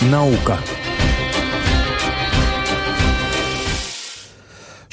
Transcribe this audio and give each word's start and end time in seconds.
Наука. 0.00 0.77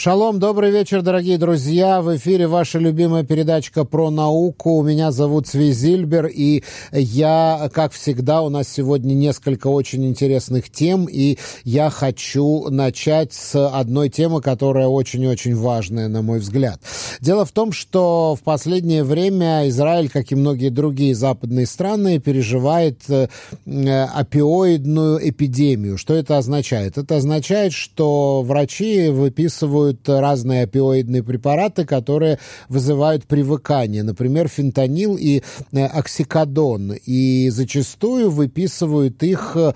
Шалом, 0.05 0.37
добрый 0.37 0.69
вечер, 0.69 1.01
дорогие 1.01 1.39
друзья. 1.39 1.99
В 1.99 2.15
эфире 2.15 2.45
ваша 2.45 2.77
любимая 2.77 3.23
передачка 3.23 3.85
про 3.85 4.11
науку. 4.11 4.83
Меня 4.83 5.09
зовут 5.09 5.47
Цви 5.47 5.71
Зильбер, 5.71 6.27
и 6.27 6.61
я, 6.91 7.71
как 7.73 7.91
всегда, 7.91 8.43
у 8.43 8.49
нас 8.49 8.69
сегодня 8.69 9.15
несколько 9.15 9.65
очень 9.65 10.05
интересных 10.05 10.69
тем, 10.69 11.05
и 11.05 11.39
я 11.63 11.89
хочу 11.89 12.69
начать 12.69 13.33
с 13.33 13.67
одной 13.67 14.09
темы, 14.09 14.41
которая 14.41 14.85
очень-очень 14.85 15.55
важная, 15.55 16.07
на 16.07 16.21
мой 16.21 16.37
взгляд. 16.37 16.79
Дело 17.19 17.43
в 17.43 17.51
том, 17.51 17.71
что 17.71 18.37
в 18.39 18.43
последнее 18.43 19.03
время 19.03 19.67
Израиль, 19.69 20.11
как 20.11 20.31
и 20.31 20.35
многие 20.35 20.69
другие 20.69 21.15
западные 21.15 21.65
страны, 21.65 22.19
переживает 22.19 23.01
э, 23.09 23.27
опиоидную 23.65 25.27
эпидемию. 25.27 25.97
Что 25.97 26.13
это 26.13 26.37
означает? 26.37 26.99
Это 26.99 27.15
означает, 27.15 27.73
что 27.73 28.43
врачи 28.43 29.09
выписывают 29.09 29.94
существуют 29.95 30.09
разные 30.09 30.63
опиоидные 30.63 31.23
препараты, 31.23 31.85
которые 31.85 32.39
вызывают 32.69 33.25
привыкание. 33.25 34.03
Например, 34.03 34.47
фентанил 34.47 35.17
и 35.17 35.41
э, 35.71 35.85
оксикодон. 35.85 36.93
И 37.05 37.49
зачастую 37.49 38.29
выписывают 38.29 39.23
их 39.23 39.55
э, 39.55 39.73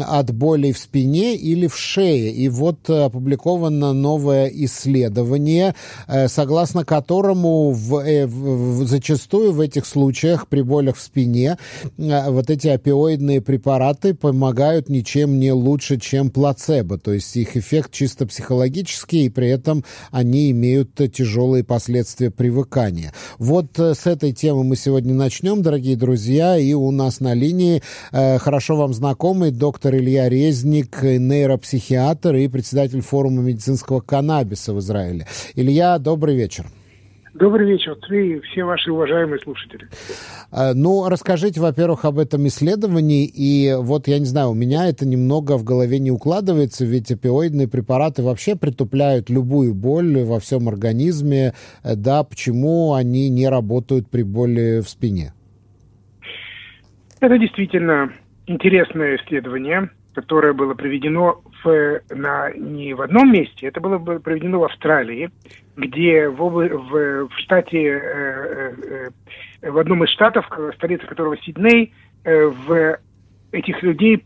от 0.00 0.32
болей 0.32 0.72
в 0.72 0.78
спине 0.78 1.36
или 1.36 1.66
в 1.66 1.76
шее. 1.76 2.32
И 2.32 2.48
вот 2.48 2.88
опубликовано 2.88 3.92
новое 3.92 4.48
исследование, 4.48 5.74
э, 6.06 6.28
согласно 6.28 6.84
которому 6.84 7.70
в, 7.70 8.26
в, 8.26 8.86
зачастую 8.86 9.52
в 9.52 9.60
этих 9.60 9.86
случаях 9.86 10.48
при 10.48 10.62
болях 10.62 10.96
в 10.96 11.00
спине 11.00 11.56
вот 11.96 12.50
эти 12.50 12.68
опиоидные 12.68 13.40
препараты 13.40 14.14
помогают 14.14 14.88
ничем 14.88 15.38
не 15.38 15.52
лучше, 15.52 15.98
чем 15.98 16.30
плацебо. 16.30 16.98
То 16.98 17.12
есть 17.12 17.36
их 17.36 17.56
эффект 17.56 17.92
чисто 17.92 18.26
психологический, 18.26 19.26
и 19.26 19.30
при 19.30 19.48
этом 19.58 19.84
они 20.10 20.50
имеют 20.50 20.94
тяжелые 20.94 21.64
последствия 21.64 22.30
привыкания. 22.30 23.12
Вот 23.38 23.78
э, 23.78 23.94
с 23.94 24.06
этой 24.06 24.32
темы 24.32 24.64
мы 24.64 24.76
сегодня 24.76 25.14
начнем, 25.14 25.62
дорогие 25.62 25.96
друзья, 25.96 26.56
и 26.56 26.72
у 26.72 26.90
нас 26.90 27.20
на 27.20 27.34
линии 27.34 27.82
э, 28.12 28.38
хорошо 28.38 28.76
вам 28.76 28.94
знакомый 28.94 29.50
доктор 29.50 29.96
Илья 29.96 30.28
Резник, 30.28 31.02
нейропсихиатр 31.02 32.36
и 32.36 32.48
председатель 32.48 33.00
форума 33.00 33.42
медицинского 33.42 34.00
каннабиса 34.00 34.72
в 34.72 34.78
Израиле. 34.78 35.26
Илья, 35.54 35.98
добрый 35.98 36.36
вечер. 36.36 36.66
Добрый 37.38 37.68
вечер, 37.68 37.96
и 38.10 38.40
все 38.40 38.64
ваши 38.64 38.90
уважаемые 38.90 39.38
слушатели. 39.38 39.86
А, 40.50 40.74
ну, 40.74 41.08
расскажите, 41.08 41.60
во-первых, 41.60 42.04
об 42.04 42.18
этом 42.18 42.48
исследовании. 42.48 43.30
И 43.32 43.72
вот, 43.78 44.08
я 44.08 44.18
не 44.18 44.24
знаю, 44.24 44.50
у 44.50 44.54
меня 44.54 44.88
это 44.88 45.06
немного 45.06 45.56
в 45.56 45.62
голове 45.62 46.00
не 46.00 46.10
укладывается, 46.10 46.84
ведь 46.84 47.12
опиоидные 47.12 47.68
препараты 47.68 48.24
вообще 48.24 48.56
притупляют 48.56 49.30
любую 49.30 49.74
боль 49.74 50.24
во 50.24 50.40
всем 50.40 50.68
организме. 50.68 51.52
Э, 51.84 51.94
да, 51.94 52.24
почему 52.24 52.94
они 52.94 53.28
не 53.28 53.48
работают 53.48 54.10
при 54.10 54.22
боли 54.22 54.80
в 54.80 54.88
спине? 54.88 55.32
Это 57.20 57.38
действительно 57.38 58.12
интересное 58.48 59.16
исследование, 59.16 59.90
которое 60.12 60.54
было 60.54 60.74
проведено 60.74 61.40
в, 61.62 62.00
на, 62.10 62.50
не 62.52 62.94
в 62.94 63.00
одном 63.00 63.30
месте, 63.30 63.68
это 63.68 63.80
было 63.80 63.98
проведено 64.18 64.58
в 64.58 64.64
Австралии, 64.64 65.30
где 65.78 66.28
в, 66.28 66.50
в, 66.50 67.28
в 67.28 67.38
штате, 67.38 67.86
э, 67.86 68.74
э, 68.82 69.10
э, 69.62 69.70
в 69.70 69.78
одном 69.78 70.04
из 70.04 70.10
штатов, 70.10 70.50
столица 70.74 71.06
которого 71.06 71.38
Сидней, 71.38 71.94
в 72.24 72.98
этих 73.52 73.82
людей 73.82 74.24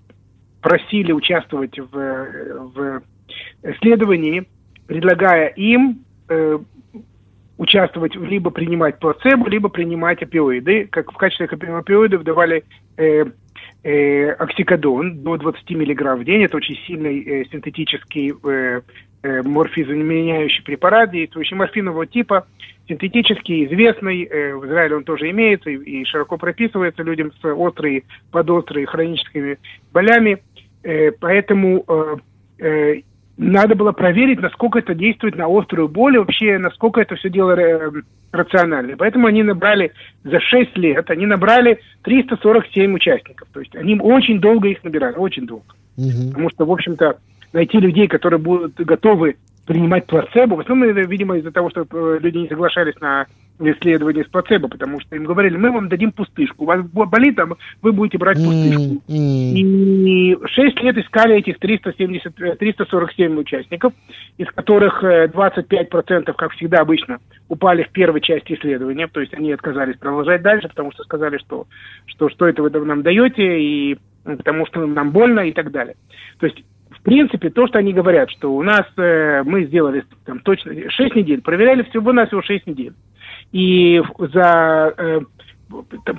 просили 0.61 1.13
участвовать 1.13 1.79
в, 1.79 1.93
в 1.93 3.03
исследовании, 3.63 4.49
предлагая 4.87 5.49
им 5.49 6.05
участвовать, 7.59 8.17
либо 8.17 8.51
принимать 8.51 8.99
плацебо, 8.99 9.49
либо 9.49 9.69
принимать 9.69 10.23
опиоиды. 10.23 10.87
Как 10.87 11.13
в 11.13 11.17
качестве 11.17 11.47
опиоидов 11.47 12.25
давали 12.25 12.65
э, 12.97 13.25
э, 13.85 14.31
оксикодон 14.31 15.19
до 15.23 15.37
20 15.37 15.71
мг 15.71 16.17
в 16.17 16.25
день. 16.25 16.43
Это 16.43 16.57
очень 16.57 16.77
сильный 16.87 17.21
э, 17.21 17.45
синтетический 17.53 18.33
э, 18.33 18.81
э, 19.23 19.43
морфизоменяющий 19.43 20.63
препарат, 20.65 21.11
действующий 21.11 21.55
морфинового 21.55 22.07
типа, 22.07 22.47
синтетический, 22.89 23.67
известный. 23.67 24.25
Э, 24.25 24.55
в 24.55 24.67
Израиле 24.67 24.97
он 24.97 25.05
тоже 25.05 25.31
имеется 25.31 25.71
и, 25.71 25.77
и 25.77 26.05
широко 26.05 26.37
прописывается 26.37 27.03
людям 27.03 27.33
с 27.33 27.45
острой, 27.45 28.05
подострой 28.31 28.85
хроническими 28.85 29.59
болями. 29.93 30.43
Э, 30.83 31.13
поэтому 31.13 31.85
э, 31.87 32.17
э, 32.59 33.01
надо 33.37 33.75
было 33.75 33.93
проверить, 33.93 34.41
насколько 34.41 34.79
это 34.79 34.95
действует 34.95 35.37
на 35.37 35.47
острую 35.47 35.89
боль, 35.89 36.17
и 36.17 36.19
вообще, 36.19 36.59
насколько 36.59 37.01
это 37.01 37.17
все 37.17 37.31
дело 37.31 37.57
рационально. 38.31 38.97
Поэтому 38.97 39.27
они 39.27 39.43
набрали 39.43 39.93
за 40.25 40.41
6 40.41 40.77
лет, 40.79 41.11
они 41.11 41.27
набрали 41.27 41.81
347 42.03 42.95
участников. 42.95 43.49
То 43.53 43.61
есть 43.61 43.75
они 43.77 43.99
очень 43.99 44.41
долго 44.41 44.69
их 44.69 44.83
набирали, 44.85 45.17
очень 45.17 45.47
долго. 45.47 45.75
Угу. 45.97 46.29
Потому 46.31 46.51
что, 46.51 46.65
в 46.65 46.73
общем-то, 46.73 47.19
найти 47.53 47.79
людей, 47.79 48.09
которые 48.09 48.39
будут 48.41 48.75
готовы 48.77 49.37
принимать 49.67 50.07
плацебо, 50.07 50.57
в 50.57 50.61
основном, 50.61 50.93
видимо, 50.93 51.37
из-за 51.39 51.53
того, 51.53 51.71
что 51.71 51.87
э, 51.89 52.19
люди 52.21 52.39
не 52.39 52.49
соглашались 52.49 52.99
на 53.01 53.27
исследование 53.61 54.25
с 54.25 54.29
плацебо, 54.29 54.67
потому 54.67 55.01
что 55.01 55.15
им 55.15 55.25
говорили, 55.25 55.57
мы 55.57 55.71
вам 55.71 55.89
дадим 55.89 56.11
пустышку, 56.11 56.65
у 56.65 56.67
вас 56.67 56.85
болит, 56.85 57.39
а 57.39 57.47
вы 57.81 57.93
будете 57.93 58.19
брать 58.19 58.39
пустышку. 58.39 59.03
И 59.09 60.37
6 60.45 60.83
лет 60.83 60.99
искали 60.99 61.37
этих 61.37 61.59
370, 61.61 62.59
347 62.59 63.39
участников, 63.39 63.93
из 64.37 64.49
которых 64.49 65.05
25%, 65.05 66.31
э, 66.31 66.33
как 66.33 66.53
всегда 66.53 66.81
обычно, 66.81 67.19
упали 67.49 67.85
в 67.85 67.91
первой 67.91 68.21
части 68.21 68.55
исследования, 68.55 69.07
то 69.07 69.21
есть 69.21 69.33
они 69.35 69.53
отказались 69.53 69.97
продолжать 69.97 70.43
дальше, 70.43 70.69
потому 70.69 70.91
что 70.91 71.05
сказали, 71.05 71.39
что 71.39 71.67
что, 72.07 72.29
что 72.31 72.49
это 72.49 72.63
вы 72.63 72.71
нам 72.71 73.03
даете, 73.03 73.61
и 73.61 73.99
потому 74.25 74.67
что 74.67 74.85
нам 74.87 75.11
больно 75.11 75.41
и 75.41 75.53
так 75.53 75.71
далее. 75.71 75.95
То 76.39 76.47
есть 76.47 76.65
в 77.03 77.05
принципе, 77.05 77.51
то, 77.51 77.67
что 77.67 77.81
они 77.81 77.93
говорят, 77.93 78.31
что 78.31 78.55
у 78.55 78.63
нас 78.63 78.87
э, 78.97 79.43
мы 79.45 79.65
сделали 79.65 80.05
там 80.25 80.39
точно 80.39 80.73
6 80.89 81.17
недель, 81.17 81.43
проверяли 81.43 81.83
всего-навсего 81.83 82.43
6 82.43 82.69
недель. 82.69 82.93
И 83.51 84.01
за 84.19 84.95
э, 84.97 85.21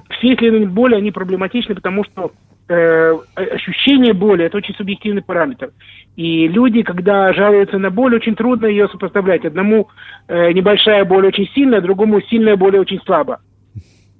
все 0.10 0.34
исследования 0.34 0.68
боли, 0.68 0.96
они 0.96 1.12
проблематичны, 1.12 1.74
потому 1.74 2.04
что 2.04 2.34
э, 2.68 3.14
ощущение 3.34 4.12
боли– 4.12 4.44
это 4.46 4.58
очень 4.58 4.76
субъективный 4.76 5.22
параметр. 5.22 5.72
И 6.18 6.50
люди, 6.50 6.84
когда 6.84 7.32
жалуются 7.32 7.78
на 7.78 7.90
боль, 7.90 8.16
очень 8.16 8.36
трудно 8.36 8.66
ее 8.66 8.90
сопоставлять. 8.90 9.46
Одному 9.46 9.88
э, 10.28 10.52
небольшая 10.52 11.06
боль 11.06 11.28
очень 11.28 11.48
сильная, 11.56 11.80
другому 11.80 12.20
сильная 12.24 12.58
боль 12.58 12.78
очень 12.78 13.00
слабо. 13.06 13.40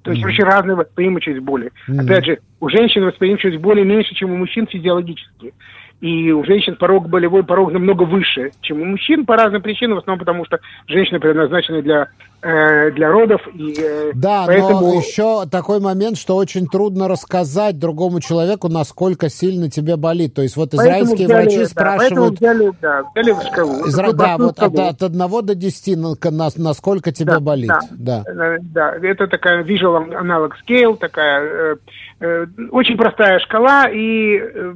То 0.02 0.12
есть 0.12 0.24
mm-hmm. 0.24 0.28
очень 0.28 0.44
разная 0.44 0.76
восприимчивость 0.76 1.42
боли. 1.42 1.72
Mm-hmm. 1.90 2.04
Опять 2.04 2.24
же, 2.24 2.38
у 2.60 2.70
женщин 2.70 3.04
восприимчивость 3.04 3.58
боли 3.58 3.82
меньше, 3.82 4.14
чем 4.14 4.32
у 4.32 4.36
мужчин 4.38 4.66
физиологически 4.66 5.52
и 6.00 6.32
у 6.32 6.44
женщин 6.44 6.76
порог 6.76 7.08
болевой 7.08 7.44
порог 7.44 7.72
намного 7.72 8.02
выше, 8.02 8.50
чем 8.60 8.82
у 8.82 8.84
мужчин 8.84 9.24
по 9.24 9.36
разным 9.36 9.62
причинам, 9.62 9.96
в 9.96 10.00
основном 10.00 10.18
потому 10.18 10.44
что 10.44 10.60
женщины 10.86 11.20
предназначены 11.20 11.82
для 11.82 12.08
для 12.44 13.10
родов. 13.10 13.40
И, 13.54 13.74
э, 13.78 14.12
да, 14.14 14.44
поэтому... 14.46 14.80
но 14.80 14.94
еще 14.94 15.46
такой 15.46 15.80
момент, 15.80 16.18
что 16.18 16.36
очень 16.36 16.66
трудно 16.66 17.08
рассказать 17.08 17.78
другому 17.78 18.20
человеку, 18.20 18.68
насколько 18.68 19.30
сильно 19.30 19.70
тебе 19.70 19.96
болит. 19.96 20.34
То 20.34 20.42
есть 20.42 20.56
вот 20.56 20.74
израильские 20.74 21.26
взяли, 21.26 21.44
врачи 21.44 21.58
да, 21.58 21.64
спрашивают... 21.66 22.38
взяли, 22.38 22.72
да, 22.82 23.02
взяли 23.14 23.32
в 23.32 23.42
шкалу. 23.42 23.88
Изра... 23.88 24.12
Да, 24.12 24.36
вот 24.36 24.58
от, 24.58 24.78
от 24.78 25.02
1 25.02 25.18
до 25.18 25.54
10, 25.54 25.96
на, 25.96 26.48
насколько 26.56 27.12
тебе 27.12 27.32
да, 27.32 27.40
болит. 27.40 27.72
Да, 27.92 28.24
да. 28.26 28.56
да, 28.60 28.94
это 29.02 29.26
такая 29.26 29.64
visual 29.64 30.10
analog 30.10 30.52
scale, 30.66 30.98
такая 30.98 31.42
э, 31.42 31.76
э, 32.20 32.46
очень 32.72 32.98
простая 32.98 33.38
шкала, 33.38 33.88
и 33.88 34.36
э, 34.36 34.74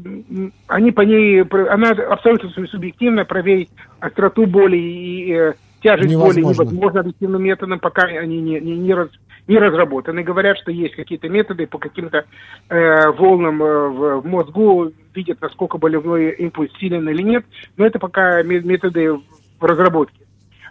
они 0.68 0.90
по 0.90 1.02
ней, 1.02 1.42
она 1.42 1.90
абсолютно 1.90 2.48
субъективно 2.66 3.26
проверить 3.26 3.68
остроту 4.00 4.46
боли 4.46 4.78
и 4.78 5.32
э, 5.32 5.52
тяжесть 5.82 6.14
боли 6.14 6.40
невозможно 6.40 7.00
объективным 7.00 7.42
методом, 7.42 7.80
пока 7.80 8.02
они 8.02 8.40
не, 8.40 8.60
не, 8.60 8.76
не, 8.76 8.94
раз, 8.94 9.08
не 9.46 9.58
разработаны. 9.58 10.22
Говорят, 10.22 10.58
что 10.58 10.70
есть 10.70 10.94
какие-то 10.94 11.28
методы 11.28 11.66
по 11.66 11.78
каким-то 11.78 12.24
э, 12.68 13.10
волнам 13.12 13.62
э, 13.62 13.88
в, 13.88 14.20
в 14.20 14.26
мозгу, 14.26 14.92
видят, 15.14 15.40
насколько 15.40 15.78
болевой 15.78 16.30
импульс 16.30 16.70
силен 16.78 17.08
или 17.08 17.22
нет, 17.22 17.44
но 17.76 17.86
это 17.86 17.98
пока 17.98 18.42
методы 18.42 19.12
в 19.12 19.64
разработке. 19.64 20.24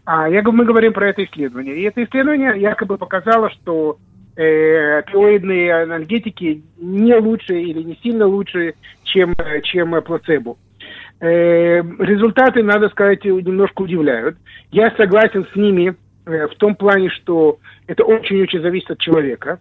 А 0.06 0.30
я, 0.30 0.42
мы 0.44 0.64
говорим 0.64 0.94
про 0.94 1.10
это 1.10 1.26
исследование. 1.26 1.76
И 1.78 1.84
это 1.84 2.04
исследование 2.04 2.60
якобы 2.60 2.98
показало, 2.98 3.50
что 3.50 3.98
э, 4.38 5.00
опиоидные 5.00 5.84
анальгетики 5.84 6.64
не 6.78 7.16
лучше 7.16 7.60
или 7.60 7.84
не 7.84 7.98
сильно 8.02 8.26
лучше, 8.26 8.76
чем, 9.04 9.36
чем 9.64 10.02
плацебо. 10.04 10.56
Э, 11.20 11.82
результаты, 12.00 12.62
надо 12.62 12.90
сказать, 12.90 13.26
немножко 13.26 13.82
удивляют. 13.82 14.38
Я 14.72 14.92
согласен 14.92 15.48
с 15.52 15.56
ними 15.56 15.96
э, 16.26 16.48
в 16.48 16.56
том 16.58 16.76
плане, 16.76 17.10
что 17.10 17.58
это 17.88 18.04
очень-очень 18.04 18.62
зависит 18.62 18.92
от 18.92 19.00
человека. 19.00 19.60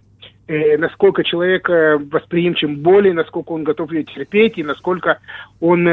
э, 0.49 0.77
насколько 0.77 1.25
человек 1.25 1.69
восприимчив 1.69 2.71
боли, 2.79 3.11
насколько 3.11 3.53
он 3.53 3.65
готов 3.65 3.91
ее 3.93 4.05
терпеть 4.05 4.59
и 4.59 4.65
насколько 4.65 5.19
он 5.61 5.89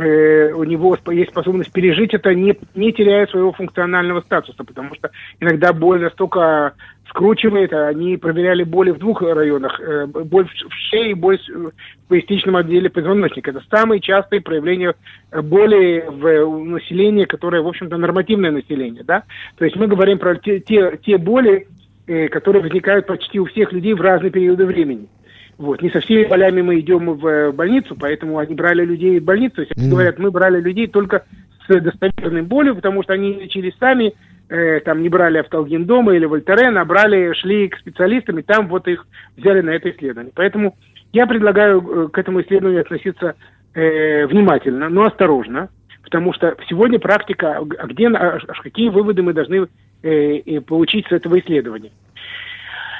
у 0.00 0.62
него 0.62 0.96
есть 1.10 1.30
способность 1.30 1.72
пережить 1.72 2.14
это, 2.14 2.32
не, 2.32 2.56
не 2.76 2.92
теряя 2.92 3.26
своего 3.26 3.50
функционального 3.50 4.20
статуса, 4.20 4.62
потому 4.62 4.94
что 4.94 5.10
иногда 5.40 5.72
боль 5.72 6.00
настолько 6.00 6.74
скручивает, 7.08 7.72
а 7.72 7.88
они 7.88 8.16
проверяли 8.16 8.62
боли 8.64 8.90
в 8.90 8.98
двух 8.98 9.22
районах, 9.22 9.80
э, 9.80 10.06
боль 10.06 10.46
в 10.46 10.72
шее 10.90 11.10
и 11.10 11.14
боль 11.14 11.38
в 11.38 12.08
поясничном 12.08 12.56
отделе 12.56 12.90
позвоночника. 12.90 13.50
Это 13.50 13.62
самые 13.70 14.00
частые 14.00 14.40
проявления 14.40 14.94
боли 15.32 16.04
в 16.08 16.64
населении, 16.64 17.24
которое, 17.24 17.62
в 17.62 17.68
общем-то, 17.68 17.96
нормативное 17.96 18.50
население, 18.50 19.04
да. 19.04 19.24
То 19.56 19.64
есть 19.64 19.76
мы 19.76 19.86
говорим 19.86 20.18
про 20.18 20.36
те, 20.36 20.60
те, 20.60 20.98
те 21.04 21.18
боли, 21.18 21.66
э, 22.06 22.28
которые 22.28 22.62
возникают 22.62 23.06
почти 23.06 23.40
у 23.40 23.46
всех 23.46 23.72
людей 23.72 23.94
в 23.94 24.00
разные 24.00 24.30
периоды 24.30 24.66
времени. 24.66 25.08
Вот. 25.56 25.82
Не 25.82 25.90
со 25.90 26.00
всеми 26.00 26.24
болями 26.24 26.62
мы 26.62 26.78
идем 26.78 27.10
в 27.14 27.52
больницу, 27.52 27.96
поэтому 27.98 28.38
они 28.38 28.54
брали 28.54 28.84
людей 28.84 29.18
в 29.18 29.24
больницу. 29.24 29.62
Если 29.62 29.74
mm. 29.74 29.90
говорят, 29.90 30.18
мы 30.18 30.30
брали 30.30 30.60
людей 30.60 30.86
только 30.86 31.24
с 31.68 31.80
достоверной 31.80 32.42
болью, 32.42 32.76
потому 32.76 33.02
что 33.02 33.12
они 33.12 33.32
лечились 33.34 33.74
сами, 33.80 34.14
э, 34.48 34.80
там 34.80 35.02
не 35.02 35.08
брали 35.08 35.38
автолгин 35.38 35.84
дома 35.84 36.14
или 36.14 36.24
вольтерен, 36.24 36.78
а 36.78 36.84
брали, 36.84 37.32
шли 37.34 37.68
к 37.68 37.78
специалистам, 37.78 38.38
и 38.38 38.42
там 38.42 38.68
вот 38.68 38.88
их 38.88 39.06
взяли 39.36 39.60
на 39.60 39.70
это 39.70 39.90
исследование. 39.90 40.32
Поэтому 40.34 40.76
я 41.12 41.26
предлагаю 41.26 41.80
э, 41.80 42.08
к 42.08 42.18
этому 42.18 42.42
исследованию 42.42 42.82
относиться 42.82 43.34
э, 43.74 44.26
внимательно, 44.26 44.88
но 44.88 45.06
осторожно, 45.06 45.68
потому 46.02 46.32
что 46.32 46.56
сегодня 46.68 46.98
практика, 46.98 47.58
а 47.58 47.86
где, 47.86 48.08
а, 48.08 48.38
какие 48.62 48.88
выводы 48.88 49.22
мы 49.22 49.32
должны 49.32 49.68
э, 50.02 50.60
получить 50.60 51.06
с 51.08 51.12
этого 51.12 51.38
исследования. 51.38 51.90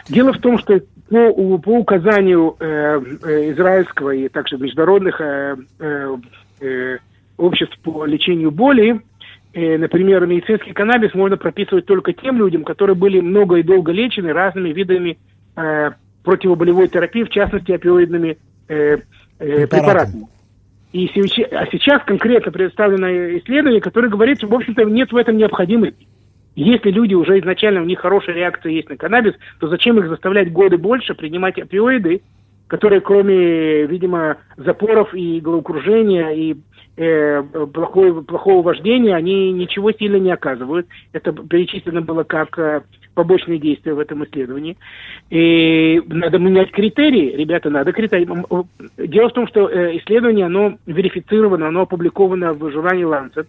Дело 0.08 0.32
в 0.32 0.38
том, 0.38 0.58
что 0.58 0.80
по, 1.10 1.58
по 1.58 1.70
указанию 1.70 2.56
э, 2.58 3.00
э, 3.22 3.52
израильского 3.52 4.10
и 4.10 4.28
также 4.28 4.56
международных 4.56 5.20
э, 5.20 5.56
э, 5.78 6.16
э, 6.60 6.98
обществ 7.36 7.78
по 7.80 8.04
лечению 8.06 8.50
боли, 8.50 9.00
например, 9.54 10.26
медицинский 10.26 10.72
каннабис 10.72 11.14
можно 11.14 11.36
прописывать 11.36 11.86
только 11.86 12.12
тем 12.12 12.38
людям, 12.38 12.64
которые 12.64 12.96
были 12.96 13.20
много 13.20 13.56
и 13.56 13.62
долго 13.62 13.92
лечены 13.92 14.32
разными 14.32 14.70
видами 14.70 15.18
э, 15.56 15.90
противоболевой 16.22 16.88
терапии, 16.88 17.24
в 17.24 17.30
частности, 17.30 17.72
опиоидными 17.72 18.38
э, 18.68 18.98
э, 19.38 19.66
препаратами. 19.66 20.26
И 20.92 21.06
сейчас, 21.14 21.48
а 21.52 21.66
сейчас 21.70 22.02
конкретно 22.04 22.50
представлено 22.50 23.08
исследование, 23.38 23.80
которое 23.80 24.08
говорит, 24.08 24.38
что, 24.38 24.48
в 24.48 24.54
общем-то, 24.54 24.84
нет 24.84 25.12
в 25.12 25.16
этом 25.16 25.36
необходимости. 25.36 26.06
Если 26.54 26.90
люди 26.90 27.14
уже 27.14 27.38
изначально, 27.38 27.82
у 27.82 27.84
них 27.84 28.00
хорошая 28.00 28.34
реакция 28.34 28.72
есть 28.72 28.88
на 28.88 28.96
каннабис, 28.96 29.34
то 29.60 29.68
зачем 29.68 29.98
их 29.98 30.08
заставлять 30.08 30.52
годы 30.52 30.76
больше 30.76 31.14
принимать 31.14 31.58
опиоиды, 31.58 32.22
которые 32.66 33.00
кроме, 33.00 33.86
видимо, 33.86 34.38
запоров 34.56 35.14
и 35.14 35.40
головокружения 35.40 36.30
и 36.30 36.56
э, 36.98 37.42
плохой, 37.72 38.22
плохого 38.24 38.62
вождения, 38.62 39.14
они 39.14 39.52
ничего 39.52 39.92
сильно 39.92 40.16
не 40.16 40.30
оказывают. 40.30 40.86
Это 41.12 41.32
перечислено 41.32 42.02
было 42.02 42.24
как 42.24 42.58
э, 42.58 42.82
побочные 43.14 43.58
действия 43.58 43.94
в 43.94 43.98
этом 43.98 44.24
исследовании. 44.24 44.76
И 45.30 46.02
надо 46.06 46.38
менять 46.38 46.70
критерии, 46.72 47.36
ребята, 47.36 47.70
надо 47.70 47.92
критерии. 47.92 48.28
Дело 49.06 49.28
в 49.28 49.32
том, 49.32 49.46
что 49.48 49.68
э, 49.68 49.96
исследование, 49.98 50.46
оно 50.46 50.78
верифицировано, 50.86 51.68
оно 51.68 51.82
опубликовано 51.82 52.52
в 52.52 52.70
журнале 52.70 53.02
Lancet. 53.02 53.46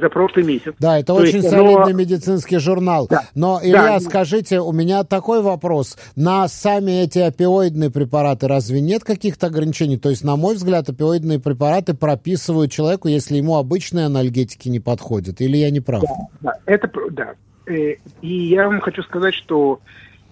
За 0.00 0.08
прошлый 0.08 0.44
месяц. 0.44 0.74
Да, 0.78 0.98
это 0.98 1.08
То 1.08 1.14
очень 1.14 1.36
есть, 1.36 1.50
солидный 1.50 1.92
но... 1.92 1.98
медицинский 1.98 2.58
журнал. 2.58 3.06
Да. 3.10 3.24
Но, 3.34 3.60
Илья, 3.62 3.98
да. 3.98 4.00
скажите, 4.00 4.60
у 4.60 4.72
меня 4.72 5.04
такой 5.04 5.42
вопрос. 5.42 5.98
На 6.16 6.48
сами 6.48 7.02
эти 7.02 7.18
опиоидные 7.18 7.90
препараты 7.90 8.48
разве 8.48 8.80
нет 8.80 9.04
каких-то 9.04 9.48
ограничений? 9.48 9.98
То 9.98 10.10
есть, 10.10 10.24
на 10.24 10.36
мой 10.36 10.54
взгляд, 10.54 10.88
опиоидные 10.88 11.40
препараты 11.40 11.94
прописывают 11.94 12.70
человеку, 12.70 13.08
если 13.08 13.36
ему 13.36 13.56
обычные 13.56 14.06
анальгетики 14.06 14.68
не 14.68 14.80
подходят. 14.80 15.40
Или 15.40 15.56
я 15.56 15.70
не 15.70 15.80
прав? 15.80 16.02
Да, 16.02 16.08
да 16.40 16.58
это 16.66 16.90
да. 17.10 17.34
Э, 17.66 17.94
и 18.20 18.34
я 18.48 18.68
вам 18.68 18.80
хочу 18.80 19.02
сказать, 19.02 19.34
что 19.34 19.80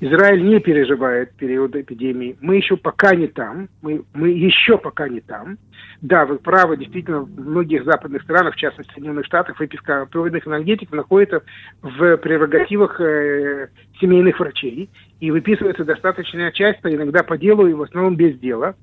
Израиль 0.00 0.43
не 0.43 0.61
переживает 0.61 1.35
период 1.35 1.76
эпидемии. 1.76 2.37
Мы 2.41 2.56
еще 2.56 2.76
пока 2.76 3.14
не 3.14 3.26
там. 3.26 3.69
Мы, 3.82 4.02
мы 4.14 4.31
еще 4.31 4.79
пока 4.79 5.08
не 5.08 5.20
там. 5.20 5.58
Да, 6.00 6.25
вы 6.25 6.38
правы, 6.38 6.79
действительно, 6.79 7.20
в 7.20 7.38
многих 7.38 7.85
западных 7.85 8.23
странах, 8.23 8.55
в 8.55 8.58
частности, 8.58 8.91
Соединенных 8.94 9.26
Штатах, 9.26 9.61
выписка 9.61 10.02
опиоидных 10.02 10.47
энергетиков 10.47 10.94
находится 10.94 11.43
в 11.82 12.17
прерогативах 12.17 12.99
э, 13.00 13.69
семейных 14.00 14.41
врачей 14.41 14.88
и 15.20 15.31
выписывается 15.31 15.85
достаточно 15.85 16.50
часто, 16.52 16.94
иногда 16.94 17.23
по 17.23 17.37
делу 17.37 17.67
и 17.67 17.75
в 17.75 17.82
основном 17.82 18.17
без 18.17 18.38
дела. 18.38 18.76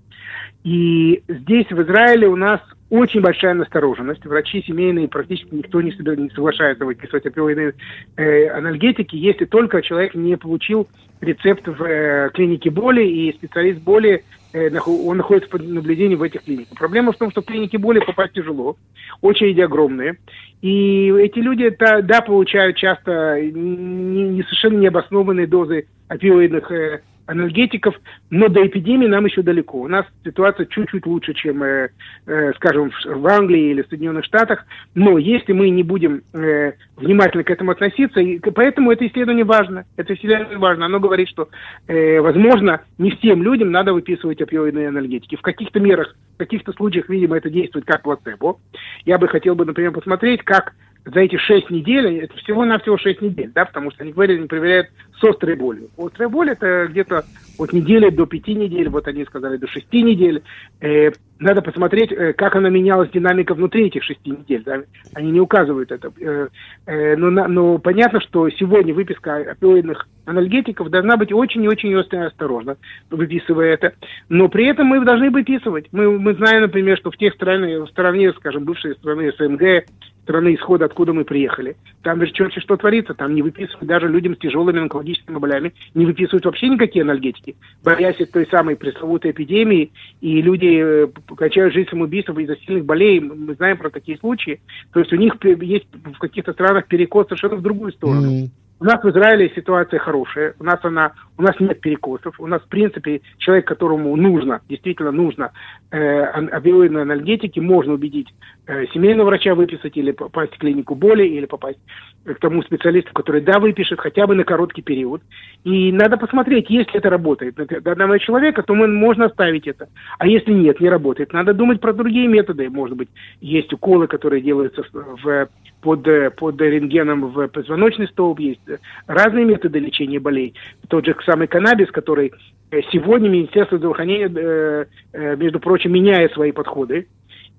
И 0.63 1.23
здесь, 1.27 1.69
в 1.71 1.81
Израиле, 1.81 2.27
у 2.27 2.35
нас 2.35 2.61
очень 2.89 3.22
большая 3.22 3.54
настороженность. 3.54 4.25
Врачи 4.25 4.63
семейные 4.66 5.07
практически 5.07 5.54
никто 5.54 5.81
не, 5.81 5.92
не 5.92 6.30
соглашается 6.30 6.86
выписывать 6.86 7.25
опиоидные 7.25 7.74
э, 8.16 8.48
анальгетики, 8.48 9.16
если 9.16 9.45
только 9.45 9.81
человек 9.81 10.16
не 10.16 10.38
получил 10.38 10.88
рецепт 11.22 11.68
в 11.68 11.84
э, 11.84 12.30
клинике 12.34 12.69
боли, 12.69 13.04
и 13.04 13.34
специалист 13.34 13.81
боли 13.81 14.24
Э, 14.57 14.69
он 14.86 15.18
находится 15.18 15.50
под 15.50 15.68
наблюдением 15.68 16.19
в 16.19 16.24
этих 16.24 16.44
клиниках. 16.44 16.78
Проблема 16.78 17.12
в 17.12 17.18
том, 17.18 17.31
что 17.31 17.42
в 17.42 17.45
клинике 17.45 17.78
боли 17.78 18.00
попасть 18.00 18.34
тяжело, 18.34 18.78
очереди 19.22 19.62
огромные. 19.62 20.18
И 20.62 21.12
эти 21.19 21.39
люди, 21.39 21.69
да, 21.69 22.01
да 22.01 22.22
получают 22.22 22.78
часто 22.78 23.39
не, 23.42 24.30
не 24.30 24.44
совершенно 24.44 24.78
необоснованные 24.80 25.48
дозы 25.48 25.88
опиоидных 26.07 26.72
э, 26.72 27.01
анальгетиков, 27.27 27.95
но 28.29 28.47
до 28.47 28.65
эпидемии 28.65 29.07
нам 29.07 29.25
еще 29.25 29.41
далеко. 29.41 29.81
У 29.81 29.88
нас 29.88 30.06
ситуация 30.24 30.65
чуть-чуть 30.65 31.06
лучше, 31.06 31.33
чем, 31.33 31.62
э, 31.62 31.89
э, 32.25 32.53
скажем, 32.56 32.91
в 33.06 33.27
Англии 33.27 33.71
или 33.71 33.83
в 33.83 33.88
Соединенных 33.88 34.25
Штатах, 34.25 34.65
но 34.95 35.18
если 35.18 35.53
мы 35.53 35.69
не 35.69 35.83
будем 35.83 36.21
э, 36.33 36.74
внимательно 36.95 37.44
к 37.44 37.51
этому 37.51 37.71
относиться, 37.71 38.19
и 38.19 38.39
поэтому 38.39 38.91
это 38.91 39.06
исследование 39.06 39.45
важно. 39.45 39.85
Это 39.97 40.13
исследование 40.15 40.57
важно. 40.57 40.85
Оно 40.85 41.00
говорит, 41.00 41.29
что, 41.29 41.50
э, 41.88 42.19
возможно, 42.19 42.81
не 42.97 43.12
всем 43.12 43.44
людям 43.44 43.71
надо 43.71 43.94
выписывать 43.94 44.41
опиоидные 44.41 44.88
анальгетики. 44.88 45.35
В 45.35 45.41
каких-то 45.41 45.79
мерах, 45.79 46.15
в 46.35 46.38
каких-то 46.38 46.71
случаях, 46.74 47.09
видимо, 47.09 47.38
это 47.38 47.50
действует 47.50 47.85
как 47.85 48.03
плацебо. 48.03 48.57
Я 49.06 49.18
бы 49.18 49.27
хотел 49.27 49.56
бы, 49.56 49.65
например, 49.65 49.91
посмотреть, 49.91 50.44
как 50.44 50.74
за 51.07 51.21
эти 51.21 51.38
шесть 51.38 51.69
недель, 51.69 52.19
это 52.19 52.36
всего-навсего 52.38 52.98
шесть 52.98 53.21
недель, 53.21 53.51
да, 53.54 53.65
потому 53.65 53.92
что 53.92 54.04
они 54.04 54.12
говорили, 54.12 54.39
они 54.39 54.48
проверяют 54.48 54.89
с 55.19 55.24
острой 55.24 55.56
болью. 55.56 55.89
Острая 55.98 56.30
боль 56.30 56.50
это 56.50 56.88
где-то 56.89 57.25
от 57.57 57.74
недели 57.74 58.09
до 58.09 58.25
пяти 58.25 58.54
недель, 58.54 58.89
вот 58.89 59.07
они 59.07 59.24
сказали 59.25 59.57
до 59.57 59.68
шести 59.68 60.01
недель. 60.04 60.44
Э, 60.81 61.12
надо 61.39 61.62
посмотреть, 61.62 62.12
э, 62.12 62.34
как 62.34 62.56
она 62.56 62.69
менялась, 62.69 63.12
динамика 63.12 63.53
внутри 63.53 63.88
этих 63.88 64.03
шести 64.03 64.32
недель. 64.32 64.63
Да? 64.63 64.82
Они 65.13 65.32
не 65.32 65.39
указывают 65.39 65.91
это. 65.91 66.12
Э, 66.20 66.48
э, 66.86 67.15
но, 67.15 67.29
но 67.48 67.77
понятно, 67.77 68.20
что 68.22 68.50
сегодня 68.50 68.94
выписка 68.94 69.36
опиоидных 69.36 70.08
анальгетиков 70.25 70.89
должна 70.89 71.17
быть 71.17 71.32
очень 71.32 71.63
и 71.63 71.67
очень 71.67 71.96
осторожно, 71.96 72.77
выписывая 73.10 73.74
это. 73.74 73.94
Но 74.29 74.50
при 74.50 74.67
этом 74.67 74.88
мы 74.88 75.03
должны 75.03 75.29
выписывать. 75.29 75.88
Мы, 75.91 76.17
мы 76.20 76.34
знаем, 76.34 76.63
например, 76.63 76.98
что 76.98 77.12
в 77.12 77.17
тех 77.17 77.34
странах, 77.34 77.88
в 77.88 77.91
стране, 77.91 78.34
скажем, 78.34 78.65
бывшей 78.65 78.96
страны 78.96 79.32
СНГ, 79.32 79.86
страны 80.27 80.56
исхода, 80.56 80.86
откуда 80.86 81.13
мы 81.13 81.24
приехали. 81.24 81.77
Там 82.03 82.20
в 82.20 82.32
черти 82.34 82.60
что 82.60 82.75
творится, 82.75 83.13
там 83.13 83.34
не 83.34 83.41
выписывают 83.41 83.88
даже 83.88 84.10
людям 84.10 84.36
с 84.36 84.39
тяжелыми 84.39 84.82
онкологическими 84.82 85.38
болями, 85.38 85.74
не 85.94 86.06
выписывают 86.06 86.46
вообще 86.46 86.67
никакие 86.67 87.03
анальгетики, 87.03 87.56
боясь 87.82 88.17
той 88.34 88.46
самой 88.48 88.75
пресловутой 88.75 89.32
эпидемии, 89.32 89.91
и 90.20 90.41
люди 90.41 91.08
кончают 91.36 91.74
жизнь 91.74 91.89
самоубийством 91.89 92.39
из-за 92.39 92.55
сильных 92.57 92.86
болей, 92.86 93.19
мы 93.19 93.55
знаем 93.55 93.77
про 93.77 93.89
такие 93.89 94.17
случаи. 94.17 94.62
То 94.93 95.00
есть 95.00 95.12
у 95.12 95.17
них 95.17 95.36
есть 95.43 95.88
в 95.93 96.17
каких-то 96.19 96.53
странах 96.53 96.88
перекос 96.88 97.27
совершенно 97.27 97.55
в 97.55 97.62
другую 97.62 97.91
сторону. 97.91 98.31
Mm-hmm. 98.31 98.50
У 98.79 98.84
нас 98.86 99.03
в 99.03 99.10
Израиле 99.10 99.51
ситуация 99.55 100.00
хорошая, 100.00 100.53
у 100.60 100.63
нас 100.63 100.79
она, 100.84 101.13
у 101.38 101.41
нас 101.41 101.60
нет 101.60 101.79
перекосов, 101.82 102.39
у 102.39 102.48
нас 102.48 102.62
в 102.62 102.67
принципе 102.67 103.22
человек, 103.38 103.67
которому 103.67 104.15
нужно, 104.15 104.62
действительно 104.67 105.12
нужно 105.12 105.51
э, 105.91 106.22
опиоидные 106.24 107.03
анальгетики, 107.03 107.60
можно 107.60 107.94
убедить 107.94 108.34
э, 108.65 108.86
семейного 108.88 109.27
врача 109.27 109.53
выписать 109.56 109.96
или 109.98 110.12
попасть 110.12 110.56
в 110.56 110.58
клинику 110.58 110.96
боли, 110.96 111.27
или 111.27 111.46
попасть 111.46 111.79
к 112.25 112.39
тому 112.39 112.63
специалисту, 112.63 113.13
который 113.13 113.41
да 113.41 113.60
выпишет 113.60 114.00
хотя 114.00 114.27
бы 114.27 114.36
на 114.36 114.44
короткий 114.44 114.82
период. 114.82 115.22
И 115.63 115.91
надо 115.91 116.17
посмотреть, 116.17 116.70
если 116.70 116.96
это 116.96 117.10
работает 117.10 117.56
для 117.56 117.91
одного 117.91 118.17
человека, 118.17 118.63
то 118.63 118.74
мы, 118.74 118.88
можно 118.88 119.25
оставить 119.25 119.67
это. 119.67 119.88
А 120.17 120.27
если 120.27 120.51
нет, 120.51 120.79
не 120.79 120.89
работает, 120.89 121.34
надо 121.34 121.53
думать 121.53 121.79
про 121.79 121.94
другие 121.94 122.27
методы. 122.27 122.70
Может 122.70 122.98
быть, 122.98 123.10
есть 123.41 123.72
уколы, 123.74 124.08
которые 124.08 124.41
делаются 124.41 124.84
в 124.94 125.48
под, 125.82 126.08
э, 126.08 126.32
под 126.32 126.60
рентгеном 126.60 127.32
в 127.32 127.48
позвоночный 127.48 128.08
столб, 128.08 128.39
есть 128.39 128.62
разные 129.06 129.46
методы 129.46 129.79
лечения 129.79 130.20
болей. 130.20 130.53
Тот 130.88 131.06
же 131.06 131.13
самый 131.27 131.48
каннабис, 131.48 131.91
который 131.91 132.31
э, 132.72 132.81
сегодня 132.91 133.29
Министерство 133.29 133.77
здравоохранения, 133.77 134.31
э, 134.34 135.36
между 135.36 135.60
прочим, 135.60 135.93
меняет 135.93 136.34
свои 136.34 136.51
подходы 136.51 137.07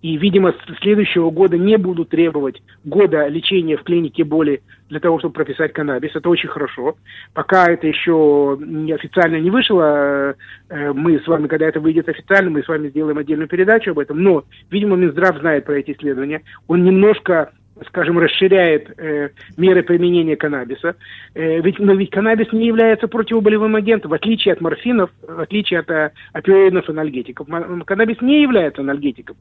и, 0.01 0.17
видимо, 0.17 0.53
с 0.53 0.79
следующего 0.81 1.31
года 1.31 1.59
не 1.59 1.77
будут 1.77 2.11
требовать 2.11 2.63
года 2.85 3.27
лечения 3.27 3.77
в 3.77 3.83
клинике 3.83 4.25
боли 4.25 4.63
для 4.89 5.01
того, 5.01 5.19
чтобы 5.19 5.35
прописать 5.35 5.73
каннабис. 5.73 6.15
Это 6.15 6.29
очень 6.29 6.49
хорошо. 6.49 6.97
Пока 7.35 7.71
это 7.71 7.87
еще 7.87 8.57
не 8.61 8.93
официально 8.93 9.37
не 9.37 9.51
вышло, 9.51 10.35
э, 10.69 10.93
мы 10.93 11.19
с 11.19 11.27
вами, 11.27 11.49
когда 11.49 11.67
это 11.67 11.81
выйдет 11.81 12.09
официально, 12.09 12.51
мы 12.51 12.63
с 12.63 12.69
вами 12.69 12.89
сделаем 12.89 13.19
отдельную 13.19 13.49
передачу 13.49 13.91
об 13.91 13.99
этом. 13.99 14.23
Но, 14.23 14.45
видимо, 14.71 14.97
Минздрав 14.97 15.39
знает 15.39 15.65
про 15.65 15.79
эти 15.79 15.93
исследования. 15.93 16.43
Он 16.69 16.85
немножко 16.85 17.51
скажем, 17.87 18.19
расширяет 18.19 18.93
э, 18.99 19.31
меры 19.57 19.83
применения 19.83 20.37
каннабиса. 20.37 20.97
Э, 21.35 21.61
ведь, 21.61 21.79
но 21.79 21.95
ведь 21.95 22.11
каннабис 22.11 22.53
не 22.53 22.67
является 22.67 23.09
противоболевым 23.09 23.77
агентом, 23.77 24.11
в 24.11 24.15
отличие 24.15 24.55
от 24.55 24.61
морфинов, 24.61 25.11
в 25.23 25.41
отличие 25.41 25.81
от 25.81 25.91
э, 25.91 26.11
опиоидных 26.33 26.89
анальгетиков. 26.89 27.47
Каннабис 27.87 28.21
не 28.21 28.43
является 28.43 28.83
анальгетиком. 28.83 29.37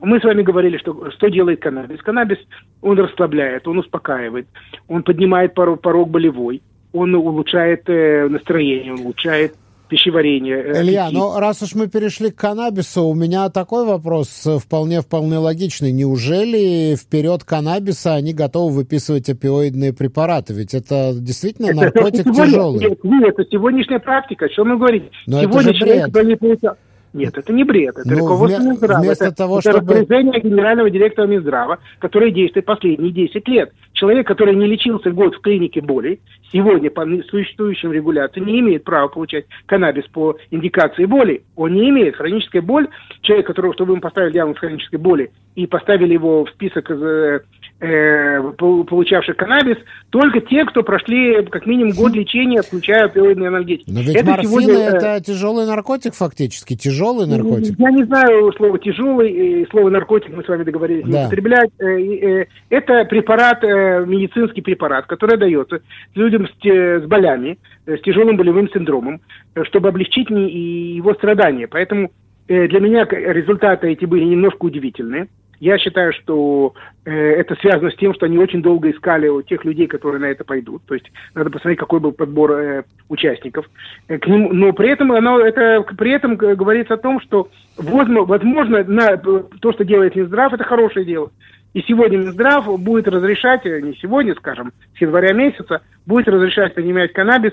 Мы 0.00 0.20
с 0.20 0.24
вами 0.24 0.42
говорили, 0.42 0.78
что, 0.78 1.10
что 1.10 1.28
делает 1.28 1.60
каннабис. 1.60 2.00
Каннабис, 2.02 2.38
он 2.82 2.98
расслабляет, 2.98 3.66
он 3.66 3.78
успокаивает, 3.78 4.46
он 4.86 5.02
поднимает 5.02 5.54
порог, 5.54 5.80
порог 5.80 6.10
болевой, 6.10 6.62
он 6.92 7.14
улучшает 7.14 7.82
э, 7.88 8.28
настроение, 8.28 8.92
он 8.92 9.00
улучшает 9.00 9.54
пищеварение. 9.88 10.56
Э, 10.58 10.82
Илья, 10.82 11.08
ну 11.10 11.38
раз 11.38 11.62
уж 11.62 11.74
мы 11.74 11.88
перешли 11.88 12.30
к 12.30 12.36
каннабису, 12.36 13.04
у 13.04 13.14
меня 13.14 13.48
такой 13.48 13.84
вопрос 13.84 14.46
вполне-вполне 14.64 15.38
логичный. 15.38 15.92
Неужели 15.92 16.94
вперед 16.96 17.44
каннабиса 17.44 18.14
они 18.14 18.32
готовы 18.32 18.74
выписывать 18.74 19.28
опиоидные 19.28 19.92
препараты? 19.92 20.52
Ведь 20.52 20.74
это 20.74 21.12
действительно 21.14 21.66
это, 21.66 21.76
наркотик 21.76 22.26
это 22.26 22.32
тяжелый. 22.32 22.80
Нет, 22.80 23.04
нет, 23.04 23.34
это 23.38 23.44
сегодняшняя 23.50 23.98
практика. 23.98 24.48
Что 24.50 24.64
мы 24.64 24.76
говорим? 24.76 25.10
Но 25.26 25.40
Сегодня 25.40 25.70
это 25.70 25.72
же 25.72 25.78
человек, 25.78 26.08
бред. 26.10 26.78
Нет, 27.14 27.38
это 27.38 27.52
не 27.52 27.64
бред, 27.64 27.96
это 27.98 28.08
ну, 28.08 28.18
руководство 28.18 28.60
вме- 28.60 28.68
Минздрава. 28.68 29.02
Вместо 29.02 29.24
это, 29.24 29.34
того, 29.34 29.58
это 29.60 29.70
чтобы... 29.72 29.94
распоряжение 29.94 30.40
генерального 30.40 30.90
директора 30.90 31.26
Минздрава, 31.26 31.78
которое 32.00 32.30
действует 32.30 32.66
последние 32.66 33.12
10 33.12 33.48
лет. 33.48 33.72
Человек, 33.98 34.28
который 34.28 34.54
не 34.54 34.66
лечился 34.66 35.10
год 35.10 35.34
в 35.34 35.40
клинике 35.40 35.80
боли, 35.80 36.20
сегодня 36.52 36.88
по 36.88 37.04
существующим 37.28 37.90
регуляциям 37.90 38.46
не 38.46 38.60
имеет 38.60 38.84
права 38.84 39.08
получать 39.08 39.46
каннабис 39.66 40.04
по 40.12 40.36
индикации 40.52 41.04
боли. 41.04 41.42
Он 41.56 41.74
не 41.74 41.90
имеет. 41.90 42.14
Хроническая 42.14 42.62
боль, 42.62 42.86
человек, 43.22 43.48
которого, 43.48 43.74
чтобы 43.74 43.94
ему 43.94 44.00
поставили 44.00 44.34
диагноз 44.34 44.58
хронической 44.58 45.00
боли 45.00 45.32
и 45.56 45.66
поставили 45.66 46.12
его 46.12 46.44
в 46.44 46.50
список 46.50 46.88
э, 46.92 47.40
э, 47.80 48.52
получавших 48.58 49.36
каннабис, 49.36 49.76
только 50.10 50.40
те, 50.40 50.64
кто 50.64 50.84
прошли 50.84 51.44
как 51.46 51.66
минимум 51.66 51.94
год 51.94 52.14
лечения, 52.14 52.62
включая 52.62 53.06
опиоидные 53.06 53.48
анальгетики. 53.48 53.90
Но 53.90 54.00
ведь 54.00 54.14
это 54.14 54.30
морфин 54.30 54.48
сегодня, 54.48 54.74
э, 54.74 54.96
это 54.96 55.20
тяжелый 55.24 55.66
наркотик 55.66 56.14
фактически, 56.14 56.76
тяжелый 56.76 57.26
наркотик. 57.26 57.78
Я 57.78 57.90
не 57.90 58.04
знаю 58.04 58.52
слово 58.52 58.78
тяжелый, 58.78 59.66
слово 59.70 59.90
наркотик 59.90 60.30
мы 60.36 60.44
с 60.44 60.48
вами 60.48 60.62
договорились 60.62 61.04
да. 61.04 61.10
не 61.10 61.26
употреблять. 61.26 61.70
Э, 61.80 62.44
это 62.70 63.04
препарат, 63.04 63.64
медицинский 64.06 64.62
препарат, 64.62 65.06
который 65.06 65.36
дается 65.36 65.80
людям 66.14 66.46
с, 66.46 66.52
с 66.62 67.06
болями, 67.06 67.58
с 67.86 68.00
тяжелым 68.00 68.36
болевым 68.36 68.70
синдромом, 68.70 69.20
чтобы 69.64 69.88
облегчить 69.88 70.30
его 70.30 71.14
страдания. 71.14 71.68
Поэтому 71.68 72.10
для 72.46 72.80
меня 72.80 73.04
результаты 73.04 73.90
эти 73.90 74.04
были 74.04 74.24
немножко 74.24 74.64
удивительные. 74.64 75.28
Я 75.60 75.78
считаю, 75.78 76.12
что 76.12 76.74
э, 77.04 77.10
это 77.10 77.56
связано 77.56 77.90
с 77.90 77.96
тем, 77.96 78.14
что 78.14 78.26
они 78.26 78.38
очень 78.38 78.62
долго 78.62 78.90
искали 78.90 79.26
у 79.26 79.42
тех 79.42 79.64
людей, 79.64 79.88
которые 79.88 80.20
на 80.20 80.26
это 80.26 80.44
пойдут. 80.44 80.82
То 80.86 80.94
есть 80.94 81.10
надо 81.34 81.50
посмотреть, 81.50 81.80
какой 81.80 81.98
был 81.98 82.12
подбор 82.12 82.52
э, 82.52 82.84
участников. 83.08 83.68
Э, 84.06 84.18
к 84.18 84.26
ним, 84.28 84.50
но 84.52 84.72
при 84.72 84.90
этом 84.90 85.10
оно 85.10 85.40
это 85.40 85.84
при 85.96 86.12
этом 86.12 86.36
говорится 86.36 86.94
о 86.94 86.98
том, 86.98 87.20
что 87.20 87.48
возможно, 87.76 88.22
возможно 88.22 88.84
на, 88.84 89.16
то, 89.16 89.72
что 89.72 89.84
делает 89.84 90.14
Минздрав, 90.14 90.52
это 90.52 90.62
хорошее 90.62 91.04
дело. 91.04 91.32
И 91.74 91.82
сегодня 91.82 92.18
Минздрав 92.18 92.66
будет 92.80 93.08
разрешать, 93.08 93.66
э, 93.66 93.80
не 93.80 93.94
сегодня, 93.94 94.34
скажем, 94.34 94.72
с 94.96 95.00
января 95.00 95.32
месяца, 95.32 95.82
будет 96.06 96.28
разрешать 96.28 96.74
принимать 96.74 97.12
каннабис 97.12 97.52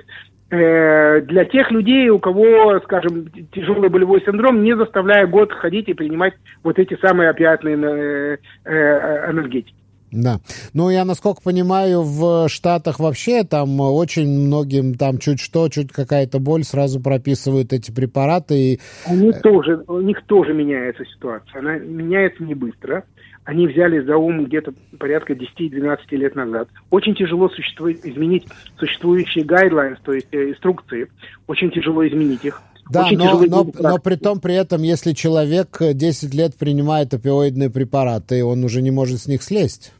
Э, 0.51 1.21
для 1.21 1.43
тех 1.45 1.71
людей, 1.71 2.07
у 2.09 2.19
кого, 2.19 2.79
скажем, 2.81 3.29
тяжелый 3.51 3.89
болевой 3.89 4.21
синдром, 4.21 4.63
не 4.63 4.75
заставляя 4.75 5.25
год 5.25 5.51
ходить 5.51 5.89
и 5.89 5.95
принимать 5.95 6.35
вот 6.63 6.77
эти 6.77 6.95
самые 7.01 7.31
опиатные 7.31 7.75
э, 7.75 8.37
э, 8.63 9.31
энергетики. 9.31 9.75
Да. 10.15 10.39
Ну, 10.73 10.89
я, 10.89 11.05
насколько 11.05 11.41
понимаю, 11.41 12.01
в 12.01 12.47
Штатах 12.47 12.99
вообще 12.99 13.43
там 13.43 13.79
очень 13.79 14.27
многим 14.27 14.95
там 14.95 15.17
чуть 15.17 15.39
что, 15.39 15.69
чуть 15.69 15.91
какая-то 15.91 16.39
боль, 16.39 16.63
сразу 16.63 16.99
прописывают 16.99 17.73
эти 17.73 17.91
препараты. 17.91 18.73
И... 18.73 18.79
Они 19.05 19.31
тоже, 19.33 19.83
у 19.87 19.99
них 20.01 20.23
тоже 20.25 20.53
меняется 20.53 21.03
ситуация. 21.05 21.59
Она 21.59 21.77
меняется 21.77 22.43
не 22.43 22.55
быстро 22.55 23.03
они 23.45 23.67
взяли 23.67 23.99
за 23.99 24.17
ум 24.17 24.45
где-то 24.45 24.73
порядка 24.97 25.33
10-12 25.33 25.97
лет 26.11 26.35
назад. 26.35 26.67
Очень 26.89 27.15
тяжело 27.15 27.47
существует, 27.49 28.03
изменить 28.03 28.47
существующие 28.79 29.45
guidelines, 29.45 29.97
то 30.03 30.13
есть 30.13 30.27
э, 30.31 30.49
инструкции. 30.49 31.07
Очень 31.45 31.69
тяжело 31.69 32.05
изменить 32.07 32.43
их. 32.43 32.59
Да, 32.89 33.07
но, 33.11 33.41
но, 33.41 33.67
но 33.79 33.97
при 33.97 34.15
том, 34.15 34.39
при 34.39 34.55
этом, 34.55 34.83
если 34.83 35.13
человек 35.13 35.77
10 35.79 36.33
лет 36.33 36.55
принимает 36.55 37.13
опиоидные 37.13 37.69
препараты, 37.69 38.43
он 38.43 38.63
уже 38.63 38.81
не 38.81 38.91
может 38.91 39.21
с 39.21 39.27
них 39.27 39.41
слезть. 39.41 39.91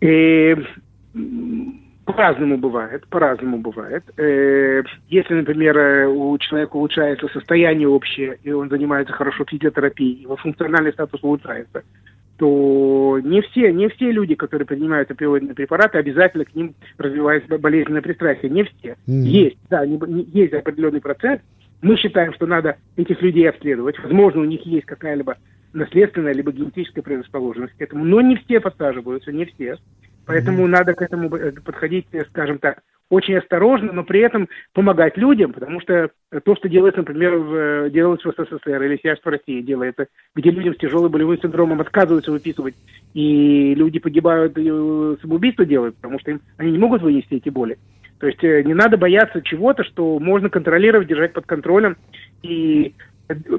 И, 0.00 0.56
по-разному 2.04 2.58
бывает, 2.58 3.06
по-разному 3.08 3.58
бывает. 3.58 4.04
Э, 4.16 4.82
если, 5.08 5.34
например, 5.34 6.08
у 6.08 6.36
человека 6.38 6.76
улучшается 6.76 7.28
состояние 7.28 7.88
общее, 7.88 8.38
и 8.42 8.52
он 8.52 8.68
занимается 8.68 9.14
хорошо 9.14 9.44
физиотерапией, 9.44 10.22
его 10.22 10.36
функциональный 10.36 10.92
статус 10.92 11.22
улучшается, 11.22 11.82
то 12.36 13.20
не 13.22 13.40
все, 13.42 13.72
не 13.72 13.88
все 13.88 14.10
люди, 14.10 14.34
которые 14.34 14.66
принимают 14.66 15.10
опиоидные 15.10 15.54
препараты, 15.54 15.98
обязательно 15.98 16.44
к 16.44 16.54
ним 16.54 16.74
развивается 16.98 17.58
болезненное 17.58 18.02
пристрастие. 18.02 18.50
Не 18.50 18.64
все. 18.64 18.96
Mm-hmm. 19.06 19.22
Есть, 19.22 19.58
да, 19.70 19.86
не, 19.86 19.98
не, 20.08 20.24
есть 20.32 20.52
определенный 20.52 21.00
процент. 21.00 21.42
Мы 21.80 21.96
считаем, 21.96 22.32
что 22.34 22.46
надо 22.46 22.76
этих 22.96 23.22
людей 23.22 23.48
обследовать. 23.48 23.98
Возможно, 24.02 24.40
у 24.40 24.44
них 24.44 24.64
есть 24.66 24.86
какая-либо 24.86 25.36
наследственная 25.74 26.32
либо 26.32 26.52
генетическая 26.52 27.02
предрасположенность 27.02 27.74
к 27.76 27.82
этому, 27.82 28.04
но 28.04 28.20
не 28.20 28.36
все 28.36 28.60
подсаживаются, 28.60 29.32
не 29.32 29.44
все. 29.44 29.76
Поэтому 30.26 30.64
mm-hmm. 30.64 30.70
надо 30.70 30.94
к 30.94 31.02
этому 31.02 31.34
э, 31.36 31.52
подходить, 31.52 32.06
э, 32.12 32.24
скажем 32.30 32.58
так, 32.58 32.78
очень 33.10 33.36
осторожно, 33.36 33.92
но 33.92 34.02
при 34.02 34.20
этом 34.20 34.48
помогать 34.72 35.18
людям, 35.18 35.52
потому 35.52 35.80
что 35.80 36.10
то, 36.42 36.56
что 36.56 36.68
делается, 36.70 37.00
например, 37.00 37.36
в, 37.36 37.90
делалось 37.90 38.24
в 38.24 38.30
СССР 38.30 38.82
или 38.82 38.96
сейчас 38.96 39.18
в 39.18 39.26
России 39.26 39.60
делается, 39.60 40.06
где 40.34 40.50
людям 40.50 40.74
с 40.74 40.78
тяжелым 40.78 41.12
болевым 41.12 41.38
синдромом 41.38 41.82
отказываются 41.82 42.32
выписывать, 42.32 42.74
и 43.12 43.74
люди 43.74 43.98
погибают, 43.98 44.56
и 44.56 44.70
э, 44.72 45.16
самоубийство 45.20 45.66
делают, 45.66 45.96
потому 45.96 46.18
что 46.18 46.30
им, 46.30 46.40
они 46.56 46.72
не 46.72 46.78
могут 46.78 47.02
вынести 47.02 47.34
эти 47.34 47.50
боли. 47.50 47.76
То 48.20 48.28
есть 48.28 48.42
не 48.42 48.72
надо 48.72 48.96
бояться 48.96 49.42
чего-то, 49.42 49.84
что 49.84 50.18
можно 50.18 50.48
контролировать, 50.48 51.08
держать 51.08 51.34
под 51.34 51.44
контролем. 51.44 51.96
И 52.42 52.94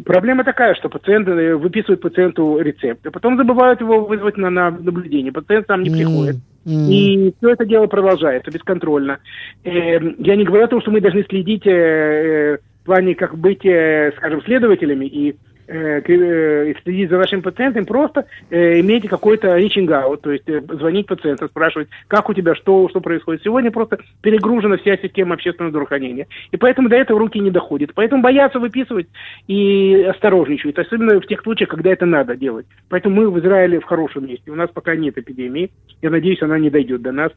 Проблема 0.05 0.43
такая, 0.43 0.75
что 0.75 0.89
пациенты 0.89 1.31
э, 1.31 1.55
выписывают 1.55 2.01
пациенту 2.01 2.59
рецепт, 2.59 3.05
а 3.05 3.11
потом 3.11 3.35
забывают 3.35 3.81
его 3.81 4.05
вызвать 4.05 4.37
на, 4.37 4.49
на 4.49 4.69
наблюдение. 4.69 5.31
Пациент 5.31 5.65
сам 5.67 5.81
не 5.81 5.89
приходит. 5.89 6.35
Mm. 6.65 6.87
И 6.89 7.33
все 7.37 7.49
это 7.49 7.65
дело 7.65 7.87
продолжается 7.87 8.51
бесконтрольно. 8.51 9.19
Э, 9.63 9.99
я 10.19 10.35
не 10.35 10.43
говорю 10.43 10.65
о 10.65 10.67
том, 10.67 10.81
что 10.81 10.91
мы 10.91 11.01
должны 11.01 11.23
следить 11.23 11.65
э, 11.65 11.71
э 11.71 12.57
в 12.57 12.85
плане, 12.85 13.15
как 13.15 13.35
быть, 13.35 13.65
э, 13.65 14.11
скажем, 14.15 14.43
следователями 14.43 15.07
и 15.07 15.35
Э, 15.67 15.99
э, 16.05 16.73
следить 16.83 17.09
за 17.09 17.17
вашим 17.17 17.41
пациентом, 17.41 17.85
просто 17.85 18.27
э, 18.51 18.79
имейте 18.81 19.09
какой-то 19.09 19.57
reaching 19.57 19.87
out, 19.87 20.17
то 20.21 20.31
есть 20.31 20.47
э, 20.47 20.61
звонить 20.61 21.07
пациенту, 21.07 21.47
спрашивать, 21.47 21.87
как 22.07 22.29
у 22.29 22.35
тебя, 22.35 22.53
что, 22.53 22.87
что 22.89 23.01
происходит. 23.01 23.41
Сегодня 23.41 23.71
просто 23.71 23.97
перегружена 24.21 24.77
вся 24.77 24.95
система 24.97 25.33
общественного 25.33 25.71
здравоохранения. 25.71 26.27
И 26.51 26.57
поэтому 26.57 26.87
до 26.87 26.95
этого 26.95 27.19
руки 27.19 27.39
не 27.39 27.49
доходят. 27.49 27.95
Поэтому 27.95 28.21
боятся 28.21 28.59
выписывать 28.59 29.07
и 29.47 30.05
осторожничают, 30.07 30.77
особенно 30.77 31.19
в 31.19 31.25
тех 31.25 31.41
случаях, 31.41 31.69
когда 31.69 31.89
это 31.89 32.05
надо 32.05 32.35
делать. 32.35 32.67
Поэтому 32.89 33.15
мы 33.15 33.31
в 33.31 33.39
Израиле 33.39 33.79
в 33.79 33.85
хорошем 33.85 34.27
месте. 34.27 34.51
У 34.51 34.55
нас 34.55 34.69
пока 34.71 34.95
нет 34.95 35.17
эпидемии. 35.17 35.71
Я 36.03 36.11
надеюсь, 36.11 36.43
она 36.43 36.59
не 36.59 36.69
дойдет 36.69 37.01
до 37.01 37.11
нас. 37.11 37.31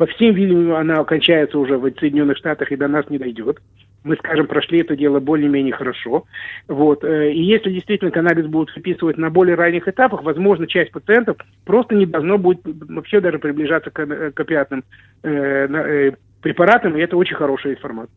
По 0.00 0.06
всем 0.06 0.34
видимым, 0.34 0.72
она 0.76 1.04
кончается 1.04 1.58
уже 1.58 1.76
в 1.76 1.82
Соединенных 2.00 2.38
Штатах 2.38 2.72
и 2.72 2.76
до 2.76 2.88
нас 2.88 3.10
не 3.10 3.18
дойдет 3.18 3.58
мы, 4.02 4.16
скажем, 4.16 4.46
прошли 4.46 4.80
это 4.80 4.96
дело 4.96 5.20
более-менее 5.20 5.74
хорошо. 5.74 6.24
Вот. 6.68 7.04
Э, 7.04 7.30
и 7.30 7.42
если 7.42 7.70
действительно 7.70 8.10
каннабис 8.10 8.46
будут 8.46 8.74
выписывать 8.74 9.18
на 9.18 9.30
более 9.30 9.56
ранних 9.56 9.88
этапах, 9.88 10.22
возможно, 10.22 10.66
часть 10.66 10.90
пациентов 10.90 11.36
просто 11.64 11.94
не 11.94 12.06
должно 12.06 12.38
будет 12.38 12.60
вообще 12.64 13.20
даже 13.20 13.38
приближаться 13.38 13.90
к, 13.90 14.00
э, 14.00 14.30
к 14.30 14.40
опиатным 14.40 14.84
э, 15.22 15.28
э, 15.30 16.12
препаратам, 16.40 16.96
и 16.96 17.00
это 17.00 17.16
очень 17.16 17.36
хорошая 17.36 17.74
информация. 17.74 18.14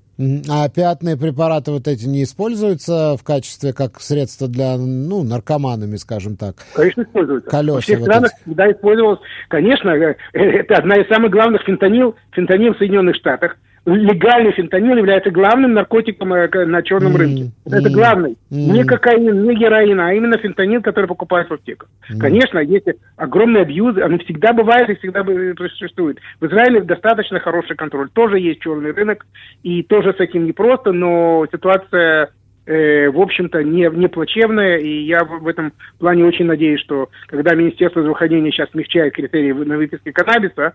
А 0.49 0.65
опиатные 0.65 1.17
препараты 1.17 1.71
вот 1.71 1.87
эти 1.87 2.05
не 2.05 2.23
используются 2.23 3.15
в 3.17 3.23
качестве 3.23 3.73
как 3.73 3.99
средство 3.99 4.47
для, 4.47 4.77
ну, 4.77 5.23
наркоманами, 5.23 5.95
скажем 5.95 6.37
так? 6.37 6.55
Конечно, 6.75 7.01
используются. 7.01 7.49
Колеса 7.49 7.75
Во 7.75 7.81
всех 7.81 7.99
вот 7.99 8.05
странах 8.05 8.31
эти. 8.33 8.41
всегда 8.43 8.71
использовалось. 8.71 9.19
Конечно, 9.49 9.89
это 9.89 10.75
одна 10.75 10.95
из 10.97 11.07
самых 11.07 11.31
главных 11.31 11.63
фентанил, 11.63 12.15
фентанил 12.31 12.73
в 12.73 12.77
Соединенных 12.77 13.15
Штатах– 13.15 13.57
легальный 13.85 14.53
фентанил 14.53 14.95
является 14.95 15.29
главным 15.29 15.73
наркотиком 15.73 16.33
э, 16.33 16.65
на 16.65 16.81
черном 16.83 17.13
mm-hmm. 17.13 17.17
рынке. 17.17 17.51
Это 17.65 17.77
mm-hmm. 17.77 17.91
главный. 17.91 18.31
Mm-hmm. 18.31 18.71
Не 18.71 18.83
кокаин, 18.85 19.43
не 19.43 19.55
героин, 19.55 19.99
а 19.99 20.13
именно 20.13 20.37
фентанил, 20.37 20.81
который 20.81 21.07
покупают 21.07 21.49
в 21.49 21.53
аптеках. 21.53 21.89
Mm-hmm. 21.89 22.19
Конечно, 22.19 22.59
есть 22.59 22.87
огромный 23.17 23.61
абьюз, 23.61 23.97
он 23.97 24.19
всегда 24.19 24.53
бывает 24.53 24.89
и 24.89 24.95
всегда 24.95 25.25
существует. 25.57 26.19
В 26.39 26.45
Израиле 26.45 26.81
достаточно 26.81 27.39
хороший 27.39 27.75
контроль. 27.75 28.09
Тоже 28.09 28.39
есть 28.39 28.61
черный 28.61 28.91
рынок, 28.91 29.25
и 29.63 29.83
тоже 29.83 30.13
с 30.13 30.19
этим 30.19 30.45
непросто, 30.45 30.93
но 30.93 31.45
ситуация 31.51 32.29
э, 32.65 33.09
в 33.09 33.19
общем-то, 33.19 33.63
не, 33.63 33.89
не 33.93 34.07
плачевная, 34.07 34.77
и 34.77 35.03
я 35.03 35.25
в, 35.25 35.39
в 35.41 35.47
этом 35.47 35.73
плане 35.99 36.23
очень 36.23 36.45
надеюсь, 36.45 36.79
что 36.79 37.09
когда 37.27 37.53
Министерство 37.53 38.01
здравоохранения 38.01 38.51
сейчас 38.51 38.69
смягчает 38.71 39.13
критерии 39.13 39.51
на 39.51 39.75
выписке 39.75 40.13
каннабиса, 40.13 40.73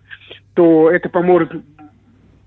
то 0.54 0.90
это 0.90 1.08
поможет 1.08 1.52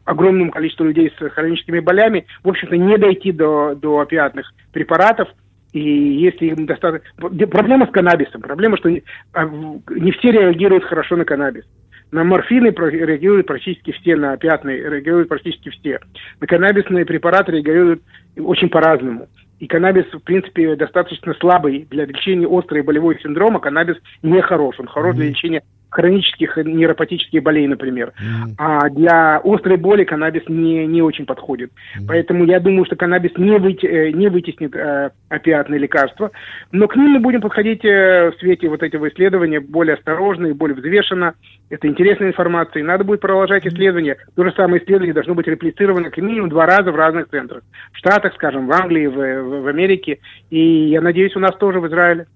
огромному 0.05 0.51
количеству 0.51 0.85
людей 0.85 1.11
с 1.17 1.29
хроническими 1.29 1.79
болями, 1.79 2.25
в 2.43 2.49
общем-то, 2.49 2.75
не 2.75 2.97
дойти 2.97 3.31
до, 3.31 3.75
до 3.75 3.99
опиатных 3.99 4.53
препаратов, 4.71 5.29
и 5.73 5.79
если 5.79 6.47
им 6.47 6.65
достаточно... 6.65 7.09
Проблема 7.47 7.87
с 7.87 7.91
каннабисом. 7.91 8.41
Проблема, 8.41 8.77
что 8.77 8.89
не, 8.89 9.03
а, 9.33 9.45
не 9.45 10.11
все 10.11 10.31
реагируют 10.31 10.83
хорошо 10.83 11.15
на 11.15 11.25
каннабис. 11.25 11.63
На 12.11 12.25
морфины 12.25 12.67
реагируют 12.67 13.47
практически 13.47 13.91
все, 13.91 14.17
на 14.17 14.33
опиатные 14.33 14.77
реагируют 14.77 15.29
практически 15.29 15.69
все. 15.69 15.99
На 16.41 16.47
каннабисные 16.47 17.05
препараты 17.05 17.53
реагируют 17.53 18.01
очень 18.37 18.69
по-разному. 18.69 19.29
И 19.59 19.67
каннабис, 19.67 20.05
в 20.11 20.19
принципе, 20.19 20.75
достаточно 20.75 21.33
слабый 21.35 21.87
для 21.89 22.05
лечения 22.05 22.47
острой 22.49 22.81
болевой 22.81 23.17
синдрома. 23.21 23.59
Каннабис 23.59 23.95
не 24.23 24.41
хорош. 24.41 24.77
Он 24.79 24.87
хорош 24.87 25.15
для 25.15 25.27
лечения 25.27 25.63
хронических 25.91 26.57
нейропатических 26.57 27.43
болей, 27.43 27.67
например. 27.67 28.13
Mm. 28.19 28.53
А 28.57 28.89
для 28.89 29.41
острой 29.43 29.77
боли 29.77 30.05
каннабис 30.05 30.43
не, 30.47 30.87
не 30.87 31.01
очень 31.01 31.25
подходит. 31.25 31.71
Mm. 31.99 32.05
Поэтому 32.07 32.45
я 32.45 32.59
думаю, 32.59 32.85
что 32.85 32.95
каннабис 32.95 33.31
не, 33.37 33.57
выти, 33.59 33.85
э, 33.85 34.11
не 34.11 34.29
вытеснит 34.29 34.73
э, 34.73 35.11
опиатные 35.29 35.79
лекарства. 35.79 36.31
Но 36.71 36.87
к 36.87 36.95
ним 36.95 37.11
мы 37.11 37.19
будем 37.19 37.41
подходить 37.41 37.83
э, 37.83 38.31
в 38.31 38.39
свете 38.39 38.69
вот 38.69 38.83
этого 38.83 39.09
исследования 39.09 39.59
более 39.59 39.95
осторожно 39.95 40.47
и 40.47 40.53
более 40.53 40.77
взвешенно. 40.77 41.33
Это 41.69 41.87
интересная 41.87 42.29
информация. 42.29 42.79
И 42.79 42.85
надо 42.85 43.03
будет 43.03 43.19
продолжать 43.19 43.67
исследования. 43.67 44.15
То 44.35 44.45
же 44.45 44.53
самое 44.55 44.81
исследование 44.81 45.13
должно 45.13 45.35
быть 45.35 45.47
реплицировано 45.47 46.09
как 46.09 46.17
минимум 46.17 46.49
два 46.49 46.65
раза 46.65 46.91
в 46.91 46.95
разных 46.95 47.27
центрах. 47.29 47.63
В 47.91 47.97
Штатах, 47.97 48.33
скажем, 48.35 48.65
в 48.67 48.71
Англии, 48.71 49.07
в, 49.07 49.15
в, 49.15 49.61
в 49.63 49.67
Америке. 49.67 50.19
И 50.49 50.89
я 50.89 51.01
надеюсь, 51.01 51.35
у 51.35 51.39
нас 51.39 51.55
тоже 51.57 51.81
в 51.81 51.87
Израиле. 51.87 52.27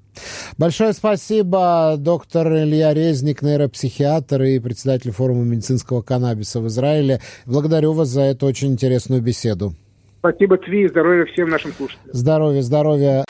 Большое 0.58 0.94
спасибо, 0.94 1.96
доктор 1.98 2.48
Илья 2.48 2.94
Резник, 2.94 3.42
нейропсихиатр 3.46 4.42
и 4.44 4.60
председатель 4.60 5.12
форума 5.12 5.44
медицинского 5.44 6.02
каннабиса 6.02 6.60
в 6.60 6.68
Израиле. 6.68 7.22
Благодарю 7.46 7.94
вас 7.94 8.10
за 8.10 8.22
эту 8.22 8.46
очень 8.46 8.74
интересную 8.74 9.22
беседу. 9.22 9.74
Спасибо, 10.20 10.58
Тви, 10.58 10.88
здоровья 10.88 11.26
всем 11.26 11.50
нашим 11.50 11.72
слушателям. 11.72 12.10
Здоровья, 12.12 12.62
здоровья. 12.62 13.26